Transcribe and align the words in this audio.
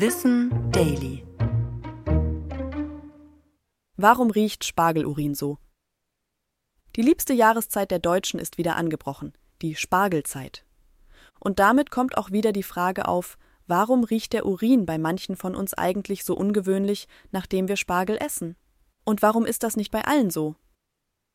Wissen 0.00 0.70
Daily. 0.70 1.26
Warum 3.96 4.30
riecht 4.30 4.64
Spargelurin 4.64 5.34
so? 5.34 5.58
Die 6.94 7.02
liebste 7.02 7.32
Jahreszeit 7.32 7.90
der 7.90 7.98
Deutschen 7.98 8.38
ist 8.38 8.58
wieder 8.58 8.76
angebrochen, 8.76 9.32
die 9.60 9.74
Spargelzeit. 9.74 10.64
Und 11.40 11.58
damit 11.58 11.90
kommt 11.90 12.16
auch 12.16 12.30
wieder 12.30 12.52
die 12.52 12.62
Frage 12.62 13.08
auf, 13.08 13.38
warum 13.66 14.04
riecht 14.04 14.34
der 14.34 14.46
Urin 14.46 14.86
bei 14.86 14.98
manchen 14.98 15.34
von 15.34 15.56
uns 15.56 15.74
eigentlich 15.74 16.24
so 16.24 16.36
ungewöhnlich, 16.36 17.08
nachdem 17.32 17.66
wir 17.66 17.76
Spargel 17.76 18.18
essen? 18.18 18.54
Und 19.02 19.20
warum 19.20 19.44
ist 19.44 19.64
das 19.64 19.74
nicht 19.74 19.90
bei 19.90 20.04
allen 20.04 20.30
so? 20.30 20.54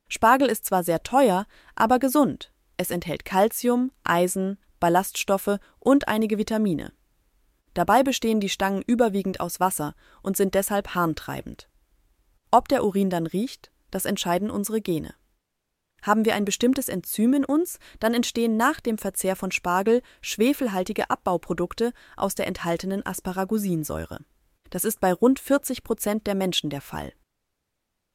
Spargel 0.07 0.47
ist 0.47 0.63
zwar 0.63 0.85
sehr 0.85 1.03
teuer, 1.03 1.47
aber 1.75 1.99
gesund. 1.99 2.53
Es 2.77 2.91
enthält 2.91 3.25
Kalzium, 3.25 3.91
Eisen, 4.05 4.57
Ballaststoffe 4.79 5.59
und 5.79 6.07
einige 6.07 6.37
Vitamine. 6.37 6.93
Dabei 7.73 8.03
bestehen 8.03 8.39
die 8.39 8.49
Stangen 8.49 8.83
überwiegend 8.85 9.39
aus 9.39 9.59
Wasser 9.59 9.95
und 10.21 10.37
sind 10.37 10.53
deshalb 10.53 10.95
harntreibend. 10.95 11.69
Ob 12.51 12.67
der 12.67 12.83
Urin 12.83 13.09
dann 13.09 13.25
riecht, 13.25 13.71
das 13.89 14.05
entscheiden 14.05 14.51
unsere 14.51 14.81
Gene. 14.81 15.15
Haben 16.03 16.25
wir 16.25 16.35
ein 16.35 16.45
bestimmtes 16.45 16.89
Enzym 16.89 17.33
in 17.33 17.45
uns, 17.45 17.79
dann 17.99 18.13
entstehen 18.13 18.57
nach 18.57 18.79
dem 18.81 18.97
Verzehr 18.97 19.35
von 19.35 19.51
Spargel 19.51 20.01
schwefelhaltige 20.21 21.09
Abbauprodukte 21.09 21.93
aus 22.17 22.35
der 22.35 22.45
enthaltenen 22.47 23.05
Asparagusinsäure. 23.05 24.19
Das 24.69 24.83
ist 24.83 24.99
bei 24.99 25.13
rund 25.13 25.39
40 25.39 25.83
Prozent 25.83 26.27
der 26.27 26.35
Menschen 26.35 26.69
der 26.69 26.81
Fall. 26.81 27.13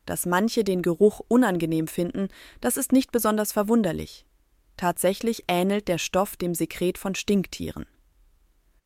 Dass 0.05 0.27
manche 0.27 0.65
den 0.65 0.83
Geruch 0.83 1.21
unangenehm 1.29 1.87
finden, 1.87 2.29
das 2.61 2.77
ist 2.77 2.93
nicht 2.93 3.11
besonders 3.11 3.53
verwunderlich. 3.53 4.27
Tatsächlich 4.77 5.45
ähnelt 5.49 5.89
der 5.89 5.99
Stoff 5.99 6.37
dem 6.37 6.55
Sekret 6.55 6.99
von 6.99 7.15
Stinktieren. 7.15 7.87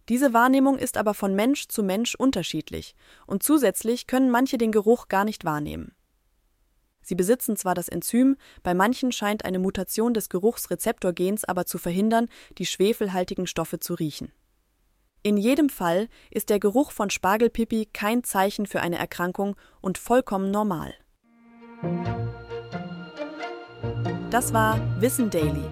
Diese 0.08 0.32
Wahrnehmung 0.32 0.78
ist 0.78 0.96
aber 0.96 1.14
von 1.14 1.34
Mensch 1.34 1.68
zu 1.68 1.82
Mensch 1.82 2.14
unterschiedlich, 2.14 2.94
und 3.26 3.42
zusätzlich 3.42 4.06
können 4.06 4.30
manche 4.30 4.58
den 4.58 4.72
Geruch 4.72 5.08
gar 5.08 5.24
nicht 5.24 5.44
wahrnehmen. 5.44 5.94
Sie 7.02 7.14
besitzen 7.14 7.56
zwar 7.56 7.74
das 7.74 7.88
Enzym, 7.88 8.36
bei 8.62 8.74
manchen 8.74 9.12
scheint 9.12 9.44
eine 9.44 9.58
Mutation 9.58 10.14
des 10.14 10.28
Geruchsrezeptorgens 10.28 11.44
aber 11.44 11.66
zu 11.66 11.78
verhindern, 11.78 12.28
die 12.58 12.66
schwefelhaltigen 12.66 13.46
Stoffe 13.46 13.80
zu 13.80 13.94
riechen. 13.94 14.32
In 15.24 15.36
jedem 15.36 15.68
Fall 15.68 16.08
ist 16.30 16.50
der 16.50 16.58
Geruch 16.58 16.90
von 16.90 17.10
Spargelpipi 17.10 17.88
kein 17.92 18.24
Zeichen 18.24 18.66
für 18.66 18.80
eine 18.80 18.98
Erkrankung 18.98 19.56
und 19.80 19.98
vollkommen 19.98 20.50
normal. 20.50 20.94
Das 24.30 24.52
war 24.52 24.80
Wissen 25.00 25.30
Daily. 25.30 25.64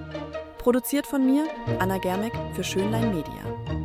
Produziert 0.59 1.07
von 1.07 1.25
mir, 1.25 1.47
Anna 1.79 1.99
Germeck, 1.99 2.35
für 2.55 2.63
Schönlein 2.63 3.15
Media. 3.15 3.80